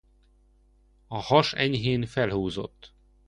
[1.07, 2.93] A has enyhén felhúzott.